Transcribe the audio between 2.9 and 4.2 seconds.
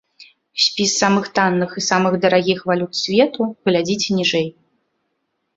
свету глядзіце